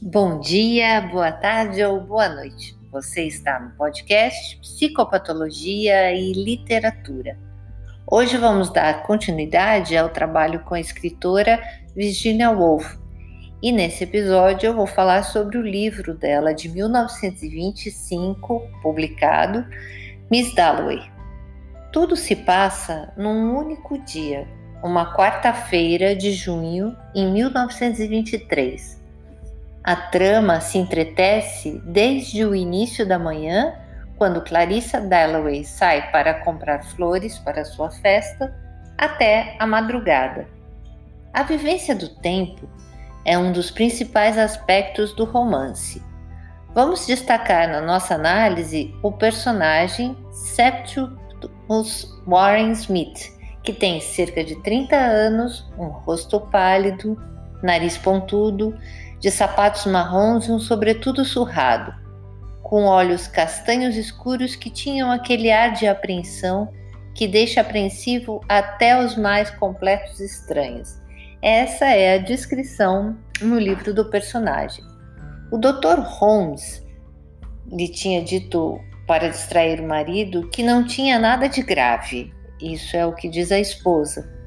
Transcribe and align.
Bom 0.00 0.40
dia, 0.40 1.00
boa 1.00 1.30
tarde 1.30 1.84
ou 1.84 2.00
boa 2.00 2.28
noite. 2.28 2.74
Você 2.90 3.24
está 3.24 3.60
no 3.60 3.70
podcast 3.72 4.56
Psicopatologia 4.58 6.14
e 6.14 6.32
Literatura. 6.32 7.36
Hoje 8.06 8.38
vamos 8.38 8.72
dar 8.72 9.02
continuidade 9.02 9.94
ao 9.96 10.08
trabalho 10.08 10.60
com 10.60 10.74
a 10.74 10.80
escritora 10.80 11.62
Virginia 11.94 12.50
Woolf. 12.50 12.96
E 13.62 13.70
nesse 13.70 14.04
episódio 14.04 14.68
eu 14.68 14.74
vou 14.74 14.86
falar 14.86 15.24
sobre 15.24 15.58
o 15.58 15.62
livro 15.62 16.14
dela 16.14 16.54
de 16.54 16.70
1925, 16.70 18.62
publicado, 18.80 19.66
Miss 20.30 20.54
Dalloway. 20.54 21.02
Tudo 21.92 22.16
se 22.16 22.34
passa 22.34 23.12
num 23.16 23.58
único 23.58 23.98
dia, 24.04 24.48
uma 24.82 25.14
quarta-feira 25.14 26.14
de 26.14 26.32
junho 26.32 26.96
em 27.14 27.30
1923 27.32 28.98
a 29.88 29.96
trama 29.96 30.60
se 30.60 30.76
entretece 30.76 31.80
desde 31.82 32.44
o 32.44 32.54
início 32.54 33.08
da 33.08 33.18
manhã, 33.18 33.72
quando 34.18 34.42
Clarissa 34.42 35.00
Dalloway 35.00 35.64
sai 35.64 36.10
para 36.10 36.34
comprar 36.44 36.84
flores 36.84 37.38
para 37.38 37.64
sua 37.64 37.90
festa, 37.90 38.54
até 38.98 39.56
a 39.58 39.66
madrugada. 39.66 40.46
A 41.32 41.42
vivência 41.42 41.94
do 41.94 42.06
tempo 42.06 42.68
é 43.24 43.38
um 43.38 43.50
dos 43.50 43.70
principais 43.70 44.36
aspectos 44.36 45.14
do 45.14 45.24
romance. 45.24 46.02
Vamos 46.74 47.06
destacar 47.06 47.66
na 47.66 47.80
nossa 47.80 48.14
análise 48.14 48.94
o 49.02 49.10
personagem 49.10 50.14
Septimus 50.30 52.14
Warren 52.26 52.72
Smith, 52.72 53.32
que 53.68 53.72
tem 53.74 54.00
cerca 54.00 54.42
de 54.42 54.56
30 54.62 54.96
anos, 54.96 55.70
um 55.78 55.88
rosto 55.88 56.40
pálido, 56.40 57.22
nariz 57.62 57.98
pontudo, 57.98 58.74
de 59.20 59.30
sapatos 59.30 59.84
marrons 59.84 60.48
e 60.48 60.52
um 60.52 60.58
sobretudo 60.58 61.22
surrado, 61.22 61.94
com 62.62 62.84
olhos 62.84 63.28
castanhos 63.28 63.94
escuros 63.94 64.56
que 64.56 64.70
tinham 64.70 65.12
aquele 65.12 65.52
ar 65.52 65.74
de 65.74 65.86
apreensão 65.86 66.72
que 67.14 67.28
deixa 67.28 67.60
apreensivo 67.60 68.40
até 68.48 69.04
os 69.04 69.16
mais 69.16 69.50
completos 69.50 70.18
estranhos. 70.18 70.98
Essa 71.42 71.88
é 71.90 72.14
a 72.14 72.22
descrição 72.22 73.18
no 73.38 73.58
livro 73.58 73.92
do 73.92 74.06
personagem. 74.06 74.82
O 75.52 75.58
Dr. 75.58 75.98
Holmes 75.98 76.82
lhe 77.70 77.88
tinha 77.88 78.24
dito 78.24 78.80
para 79.06 79.28
distrair 79.28 79.78
o 79.78 79.86
marido 79.86 80.48
que 80.48 80.62
não 80.62 80.86
tinha 80.86 81.18
nada 81.18 81.50
de 81.50 81.60
grave. 81.60 82.32
Isso 82.60 82.96
é 82.96 83.06
o 83.06 83.12
que 83.12 83.28
diz 83.28 83.52
a 83.52 83.58
esposa 83.58 84.38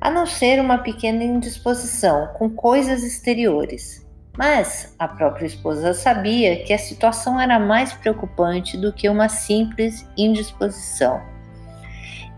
a 0.00 0.10
não 0.10 0.24
ser 0.24 0.60
uma 0.60 0.78
pequena 0.78 1.22
indisposição 1.22 2.28
com 2.28 2.48
coisas 2.48 3.04
exteriores. 3.04 4.06
Mas 4.36 4.94
a 4.98 5.06
própria 5.06 5.44
esposa 5.44 5.92
sabia 5.92 6.64
que 6.64 6.72
a 6.72 6.78
situação 6.78 7.38
era 7.38 7.58
mais 7.58 7.92
preocupante 7.92 8.78
do 8.78 8.92
que 8.92 9.08
uma 9.08 9.28
simples 9.28 10.08
indisposição. 10.16 11.20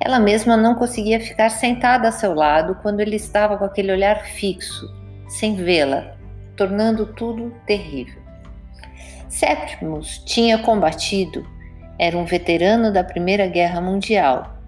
Ela 0.00 0.18
mesma 0.18 0.56
não 0.56 0.74
conseguia 0.74 1.20
ficar 1.20 1.50
sentada 1.50 2.08
a 2.08 2.12
seu 2.12 2.32
lado 2.32 2.78
quando 2.80 3.00
ele 3.00 3.16
estava 3.16 3.58
com 3.58 3.64
aquele 3.64 3.92
olhar 3.92 4.24
fixo, 4.24 4.86
sem 5.28 5.56
vê-la, 5.56 6.16
tornando 6.56 7.12
tudo 7.12 7.54
terrível. 7.66 8.22
Septimus 9.28 10.18
tinha 10.24 10.56
combatido, 10.58 11.46
era 11.98 12.16
um 12.16 12.24
veterano 12.24 12.90
da 12.90 13.04
Primeira 13.04 13.46
Guerra 13.46 13.80
Mundial 13.82 14.59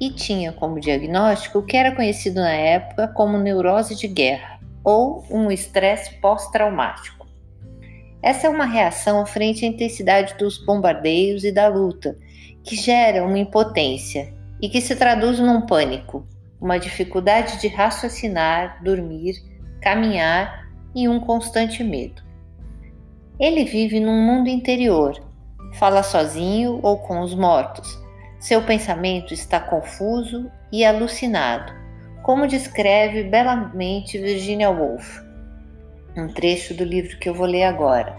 e 0.00 0.10
tinha 0.10 0.50
como 0.50 0.80
diagnóstico 0.80 1.58
o 1.58 1.62
que 1.62 1.76
era 1.76 1.94
conhecido 1.94 2.40
na 2.40 2.52
época 2.52 3.06
como 3.08 3.36
neurose 3.36 3.94
de 3.94 4.08
guerra 4.08 4.58
ou 4.82 5.24
um 5.30 5.50
estresse 5.50 6.14
pós-traumático. 6.14 7.28
Essa 8.22 8.46
é 8.46 8.50
uma 8.50 8.64
reação 8.64 9.24
frente 9.26 9.64
à 9.64 9.68
intensidade 9.68 10.34
dos 10.38 10.58
bombardeios 10.58 11.44
e 11.44 11.52
da 11.52 11.68
luta, 11.68 12.18
que 12.64 12.76
gera 12.76 13.24
uma 13.24 13.38
impotência 13.38 14.32
e 14.60 14.68
que 14.68 14.80
se 14.80 14.96
traduz 14.96 15.38
num 15.38 15.62
pânico, 15.62 16.26
uma 16.60 16.78
dificuldade 16.78 17.60
de 17.60 17.68
raciocinar, 17.68 18.82
dormir, 18.82 19.34
caminhar 19.80 20.66
e 20.94 21.08
um 21.08 21.20
constante 21.20 21.82
medo. 21.82 22.22
Ele 23.38 23.64
vive 23.64 24.00
num 24.00 24.22
mundo 24.22 24.48
interior, 24.48 25.18
fala 25.74 26.02
sozinho 26.02 26.78
ou 26.82 26.98
com 26.98 27.20
os 27.20 27.34
mortos, 27.34 27.98
seu 28.40 28.62
pensamento 28.62 29.34
está 29.34 29.60
confuso 29.60 30.50
e 30.72 30.82
alucinado, 30.82 31.74
como 32.22 32.46
descreve 32.46 33.22
belamente 33.24 34.16
Virginia 34.16 34.70
Woolf. 34.70 35.20
Um 36.16 36.26
trecho 36.26 36.72
do 36.72 36.82
livro 36.82 37.18
que 37.18 37.28
eu 37.28 37.34
vou 37.34 37.46
ler 37.46 37.64
agora. 37.64 38.16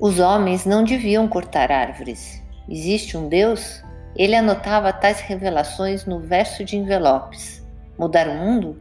Os 0.00 0.18
homens 0.18 0.64
não 0.64 0.82
deviam 0.82 1.28
cortar 1.28 1.70
árvores. 1.70 2.42
Existe 2.66 3.18
um 3.18 3.28
Deus? 3.28 3.84
Ele 4.16 4.34
anotava 4.34 4.94
tais 4.94 5.20
revelações 5.20 6.06
no 6.06 6.20
verso 6.20 6.64
de 6.64 6.78
envelopes. 6.78 7.62
Mudar 7.98 8.26
o 8.28 8.34
mundo? 8.34 8.80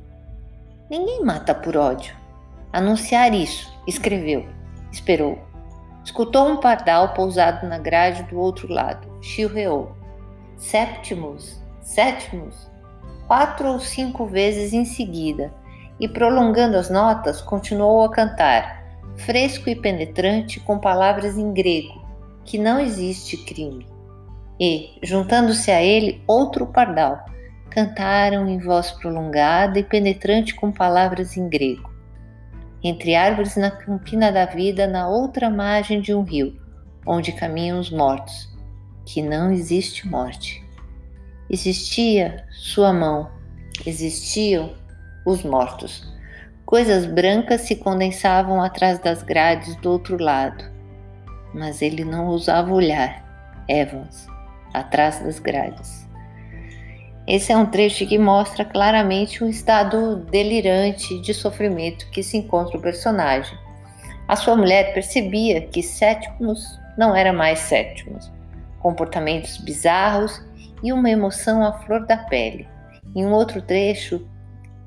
Ninguém 0.89 1.25
mata 1.25 1.53
por 1.53 1.75
ódio. 1.75 2.15
Anunciar 2.71 3.33
isso, 3.33 3.77
escreveu. 3.85 4.47
Esperou. 4.93 5.37
Escutou 6.05 6.47
um 6.47 6.57
pardal 6.57 7.13
pousado 7.13 7.67
na 7.67 7.77
grade 7.77 8.23
do 8.23 8.39
outro 8.39 8.71
lado. 8.71 9.12
Chilreou. 9.23 9.95
Septimus, 10.57 11.59
Sétimos, 11.81 12.69
quatro 13.27 13.69
ou 13.69 13.79
cinco 13.79 14.27
vezes 14.27 14.71
em 14.71 14.85
seguida, 14.85 15.51
e 15.99 16.07
prolongando 16.07 16.77
as 16.77 16.89
notas, 16.89 17.41
continuou 17.41 18.03
a 18.03 18.11
cantar, 18.11 18.83
fresco 19.17 19.67
e 19.69 19.75
penetrante, 19.75 20.59
com 20.59 20.77
palavras 20.77 21.37
em 21.37 21.51
grego, 21.51 22.05
que 22.45 22.59
não 22.59 22.79
existe 22.79 23.37
crime. 23.37 23.87
E, 24.59 24.99
juntando-se 25.01 25.71
a 25.71 25.81
ele, 25.81 26.21
outro 26.27 26.67
pardal, 26.67 27.25
cantaram 27.71 28.47
em 28.47 28.59
voz 28.59 28.91
prolongada 28.91 29.79
e 29.79 29.83
penetrante 29.83 30.53
com 30.53 30.71
palavras 30.71 31.35
em 31.35 31.49
grego 31.49 31.93
entre 32.83 33.15
árvores 33.15 33.55
na 33.55 33.71
campina 33.71 34.31
da 34.31 34.45
vida, 34.45 34.85
na 34.85 35.07
outra 35.07 35.49
margem 35.49 36.01
de 36.01 36.13
um 36.13 36.21
rio, 36.21 36.59
onde 37.07 37.31
caminham 37.31 37.79
os 37.79 37.89
mortos, 37.89 38.52
que 39.05 39.21
não 39.21 39.51
existe 39.51 40.07
morte. 40.07 40.63
Existia 41.49 42.45
sua 42.51 42.93
mão, 42.93 43.29
existiam 43.85 44.73
os 45.25 45.43
mortos. 45.43 46.07
Coisas 46.65 47.05
brancas 47.05 47.61
se 47.61 47.75
condensavam 47.75 48.61
atrás 48.61 48.99
das 48.99 49.21
grades 49.21 49.75
do 49.77 49.91
outro 49.91 50.21
lado, 50.21 50.63
mas 51.53 51.81
ele 51.81 52.03
não 52.03 52.27
ousava 52.27 52.73
olhar, 52.73 53.63
Evans, 53.67 54.25
atrás 54.73 55.19
das 55.19 55.39
grades. 55.39 56.07
Esse 57.27 57.51
é 57.53 57.57
um 57.57 57.65
trecho 57.65 58.05
que 58.05 58.17
mostra 58.17 58.65
claramente 58.65 59.43
o 59.43 59.49
estado 59.49 60.17
delirante 60.29 61.21
de 61.21 61.33
sofrimento 61.33 62.09
que 62.09 62.21
se 62.21 62.37
encontra 62.37 62.77
o 62.77 62.81
personagem. 62.81 63.57
A 64.27 64.35
sua 64.35 64.55
mulher 64.55 64.93
percebia 64.93 65.61
que 65.61 65.81
Sétimos 65.81 66.79
não 66.97 67.15
era 67.15 67.31
mais 67.31 67.59
Sétimos, 67.59 68.31
comportamentos 68.83 69.57
bizarros 69.57 70.39
e 70.83 70.93
uma 70.93 71.09
emoção 71.09 71.63
à 71.63 71.73
flor 71.81 72.05
da 72.05 72.17
pele. 72.17 72.67
Em 73.15 73.25
um 73.25 73.31
outro 73.31 73.63
trecho, 73.63 74.27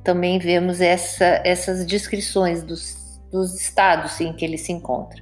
também 0.05 0.39
vemos 0.39 0.81
essa, 0.81 1.41
essas 1.45 1.85
descrições 1.85 2.63
dos, 2.63 3.21
dos 3.33 3.61
estados 3.61 4.21
em 4.21 4.33
que 4.33 4.45
ele 4.45 4.57
se 4.57 4.71
encontra. 4.71 5.21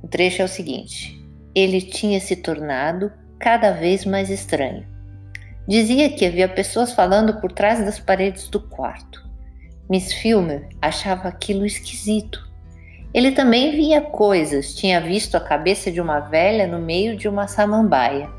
O 0.00 0.06
trecho 0.06 0.42
é 0.42 0.44
o 0.44 0.48
seguinte: 0.48 1.20
ele 1.52 1.82
tinha 1.82 2.20
se 2.20 2.36
tornado 2.36 3.10
cada 3.40 3.72
vez 3.72 4.04
mais 4.04 4.30
estranho 4.30 4.86
Dizia 5.70 6.10
que 6.10 6.26
havia 6.26 6.48
pessoas 6.48 6.90
falando 6.90 7.40
por 7.40 7.52
trás 7.52 7.78
das 7.84 7.96
paredes 7.96 8.48
do 8.48 8.60
quarto. 8.60 9.24
Miss 9.88 10.12
Filmer 10.12 10.68
achava 10.82 11.28
aquilo 11.28 11.64
esquisito. 11.64 12.49
Ele 13.12 13.32
também 13.32 13.72
via 13.72 14.00
coisas, 14.00 14.74
tinha 14.74 15.00
visto 15.00 15.36
a 15.36 15.40
cabeça 15.40 15.90
de 15.90 16.00
uma 16.00 16.20
velha 16.20 16.66
no 16.66 16.78
meio 16.78 17.16
de 17.16 17.28
uma 17.28 17.48
samambaia. 17.48 18.30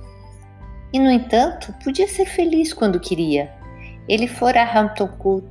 E, 0.94 1.00
no 1.00 1.12
entanto, 1.12 1.74
podia 1.84 2.08
ser 2.08 2.26
feliz 2.26 2.74
quando 2.74 3.00
queria. 3.00 3.52
Ele 4.08 4.28
fora 4.28 4.62
a 4.62 4.80
Hampton 4.80 5.08
Court 5.08 5.46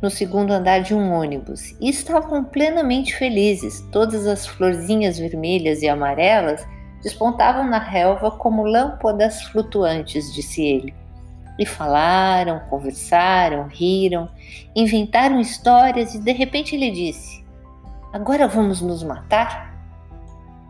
no 0.00 0.08
segundo 0.08 0.52
andar 0.52 0.80
de 0.80 0.94
um 0.94 1.12
ônibus 1.12 1.76
e 1.80 1.90
estavam 1.90 2.44
plenamente 2.44 3.14
felizes. 3.14 3.80
Todas 3.92 4.26
as 4.26 4.46
florzinhas 4.46 5.18
vermelhas 5.18 5.82
e 5.82 5.88
amarelas 5.88 6.66
despontavam 7.02 7.68
na 7.68 7.78
relva 7.78 8.30
como 8.30 8.64
lâmpadas 8.64 9.42
flutuantes, 9.42 10.32
disse 10.32 10.62
ele. 10.62 10.94
E 11.58 11.66
falaram, 11.66 12.60
conversaram, 12.70 13.66
riram, 13.68 14.30
inventaram 14.74 15.40
histórias 15.40 16.14
e 16.14 16.18
de 16.18 16.32
repente 16.32 16.74
ele 16.74 16.90
disse: 16.90 17.44
Agora 18.12 18.48
vamos 18.48 18.80
nos 18.80 19.04
matar? 19.04 19.72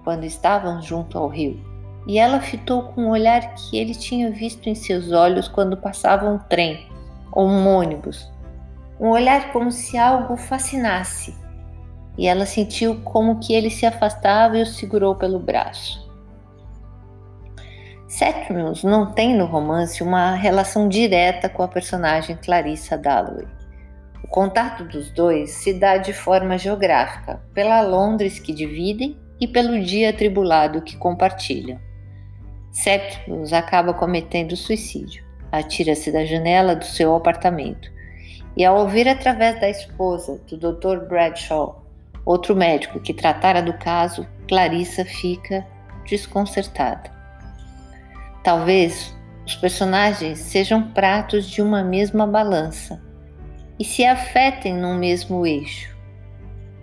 Quando 0.04 0.25
estavam 0.25 0.82
junto 0.82 1.16
ao 1.16 1.26
rio, 1.26 1.58
e 2.06 2.19
ela 2.19 2.38
fitou 2.38 2.82
com 2.82 3.06
o 3.06 3.10
olhar 3.10 3.54
que 3.54 3.78
ele 3.78 3.94
tinha 3.94 4.31
visto 4.31 4.69
em 4.69 4.75
seus 4.75 5.10
olhos 5.10 5.48
quando 5.48 5.76
passava 5.76 6.28
um 6.28 6.38
trem 6.38 6.87
ou 7.32 7.46
um 7.48 7.66
ônibus. 7.66 8.31
um 9.00 9.08
olhar 9.08 9.50
como 9.52 9.72
se 9.72 9.96
algo 9.96 10.37
fascinasse, 10.37 11.34
e 12.19 12.26
ela 12.26 12.44
sentiu 12.44 13.00
como 13.00 13.40
que 13.40 13.54
ele 13.54 13.70
se 13.70 13.87
afastava 13.87 14.58
e 14.58 14.62
o 14.62 14.66
segurou 14.66 15.14
pelo 15.14 15.38
braço. 15.38 16.06
Sétimos 18.06 18.84
não 18.84 19.12
tem 19.12 19.34
no 19.34 19.46
romance 19.46 20.02
uma 20.02 20.34
relação 20.34 20.87
direta 20.87 21.48
com 21.48 21.62
a 21.62 21.69
personagem 21.69 22.37
Clarissa 22.37 22.98
Dalloway. 22.98 23.46
Contato 24.30 24.84
dos 24.84 25.10
dois 25.10 25.50
se 25.50 25.74
dá 25.74 25.96
de 25.96 26.12
forma 26.12 26.56
geográfica, 26.56 27.42
pela 27.52 27.80
Londres 27.80 28.38
que 28.38 28.54
dividem 28.54 29.18
e 29.40 29.48
pelo 29.48 29.82
dia 29.82 30.10
atribulado 30.10 30.82
que 30.82 30.96
compartilham. 30.96 31.80
Septimus 32.70 33.52
acaba 33.52 33.92
cometendo 33.92 34.54
suicídio, 34.54 35.24
atira-se 35.50 36.12
da 36.12 36.24
janela 36.24 36.76
do 36.76 36.84
seu 36.84 37.12
apartamento 37.12 37.90
e, 38.56 38.64
ao 38.64 38.78
ouvir 38.78 39.08
através 39.08 39.60
da 39.60 39.68
esposa 39.68 40.40
do 40.48 40.56
Dr. 40.56 41.08
Bradshaw, 41.08 41.84
outro 42.24 42.54
médico 42.54 43.00
que 43.00 43.12
tratara 43.12 43.60
do 43.60 43.72
caso, 43.78 44.24
Clarissa 44.46 45.04
fica 45.04 45.66
desconcertada. 46.08 47.10
Talvez 48.44 49.12
os 49.44 49.56
personagens 49.56 50.38
sejam 50.38 50.92
pratos 50.92 51.50
de 51.50 51.60
uma 51.60 51.82
mesma 51.82 52.28
balança 52.28 53.09
e 53.80 53.84
se 53.84 54.04
afetem 54.04 54.74
num 54.74 54.98
mesmo 54.98 55.46
eixo. 55.46 55.96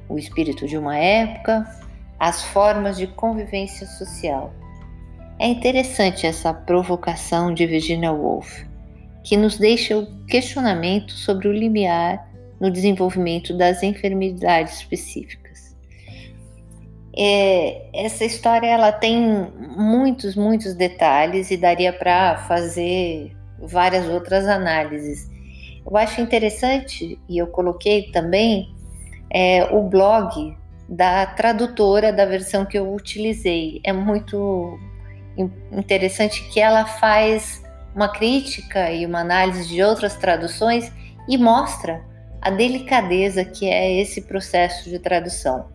O 0.10 0.18
espírito 0.18 0.66
de 0.68 0.80
uma 0.80 0.98
época, 0.98 1.64
as 2.20 2.44
formas 2.46 2.98
de 2.98 3.06
convivência 3.06 3.86
social. 3.86 4.52
É 5.38 5.46
interessante 5.48 6.26
essa 6.26 6.52
provocação 6.52 7.54
de 7.54 7.68
Virginia 7.68 8.12
Woolf, 8.12 8.64
que 9.24 9.38
nos 9.38 9.60
deixa 9.60 9.96
o 9.96 10.08
questionamento 10.26 11.12
sobre 11.12 11.48
o 11.48 11.54
limiar 11.54 12.28
no 12.60 12.72
desenvolvimento 12.72 13.56
das 13.56 13.84
enfermidades 13.84 14.78
específicas. 14.78 15.78
É, 17.16 17.90
essa 17.94 18.26
história 18.26 18.68
ela 18.68 18.92
tem 18.92 19.52
muitos, 19.78 20.36
muitos 20.36 20.74
detalhes 20.74 21.52
e 21.52 21.58
daria 21.58 21.94
para 21.94 22.38
fazer 22.48 23.36
várias 23.60 24.08
outras 24.08 24.48
análises. 24.48 25.37
Eu 25.90 25.96
acho 25.96 26.20
interessante, 26.20 27.18
e 27.30 27.38
eu 27.38 27.48
coloquei 27.48 28.12
também, 28.12 28.76
é, 29.30 29.64
o 29.72 29.84
blog 29.84 30.58
da 30.88 31.26
tradutora 31.26 32.12
da 32.12 32.26
versão 32.26 32.66
que 32.66 32.78
eu 32.78 32.94
utilizei. 32.94 33.80
É 33.84 33.94
muito 33.94 34.78
interessante 35.72 36.44
que 36.50 36.60
ela 36.60 36.86
faz 36.86 37.64
uma 37.96 38.10
crítica 38.10 38.92
e 38.92 39.06
uma 39.06 39.20
análise 39.20 39.68
de 39.68 39.82
outras 39.82 40.16
traduções 40.16 40.92
e 41.28 41.38
mostra 41.38 42.04
a 42.42 42.50
delicadeza 42.50 43.44
que 43.44 43.68
é 43.68 44.00
esse 44.00 44.22
processo 44.22 44.90
de 44.90 45.00
tradução. 45.00 45.68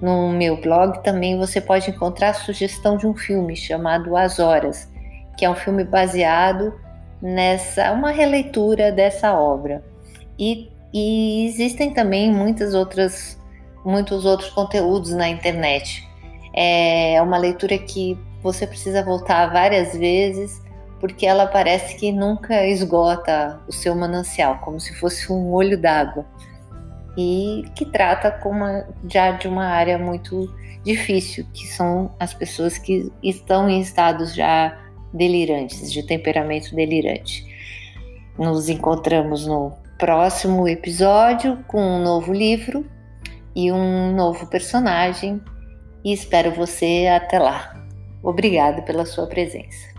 No 0.00 0.30
meu 0.30 0.60
blog 0.60 1.02
também 1.02 1.38
você 1.38 1.60
pode 1.60 1.90
encontrar 1.90 2.30
a 2.30 2.34
sugestão 2.34 2.96
de 2.96 3.06
um 3.06 3.14
filme 3.14 3.54
chamado 3.54 4.16
As 4.16 4.38
Horas, 4.38 4.88
que 5.36 5.44
é 5.44 5.50
um 5.50 5.54
filme 5.54 5.84
baseado 5.84 6.74
nessa 7.22 7.92
uma 7.92 8.10
releitura 8.10 8.90
dessa 8.90 9.32
obra. 9.32 9.84
E, 10.38 10.68
e 10.92 11.46
existem 11.46 11.94
também 11.94 12.32
muitas 12.32 12.74
outras 12.74 13.40
muitos 13.84 14.24
outros 14.24 14.50
conteúdos 14.50 15.12
na 15.12 15.28
internet. 15.28 16.06
É 16.54 17.20
uma 17.22 17.38
leitura 17.38 17.78
que 17.78 18.18
você 18.42 18.66
precisa 18.66 19.02
voltar 19.02 19.46
várias 19.52 19.96
vezes 19.96 20.60
porque 21.00 21.26
ela 21.26 21.46
parece 21.46 21.96
que 21.96 22.12
nunca 22.12 22.64
esgota 22.64 23.60
o 23.66 23.72
seu 23.72 23.92
manancial, 23.92 24.58
como 24.58 24.78
se 24.78 24.94
fosse 24.94 25.32
um 25.32 25.50
olho 25.52 25.76
d'água. 25.76 26.24
E 27.18 27.64
que 27.74 27.84
trata 27.84 28.30
como 28.30 28.64
já 29.10 29.32
de 29.32 29.48
uma 29.48 29.66
área 29.66 29.98
muito 29.98 30.48
difícil, 30.84 31.44
que 31.52 31.66
são 31.66 32.14
as 32.20 32.32
pessoas 32.32 32.78
que 32.78 33.10
estão 33.20 33.68
em 33.68 33.80
estados 33.80 34.32
já 34.32 34.78
delirantes, 35.12 35.92
de 35.92 36.02
temperamento 36.02 36.74
delirante. 36.74 37.46
Nos 38.38 38.68
encontramos 38.68 39.46
no 39.46 39.72
próximo 39.98 40.66
episódio 40.66 41.62
com 41.68 41.80
um 41.80 42.02
novo 42.02 42.32
livro 42.32 42.84
e 43.54 43.70
um 43.70 44.14
novo 44.14 44.46
personagem 44.46 45.40
e 46.04 46.12
espero 46.12 46.50
você 46.52 47.06
até 47.06 47.38
lá. 47.38 47.72
Obrigada 48.22 48.82
pela 48.82 49.04
sua 49.04 49.26
presença. 49.26 49.91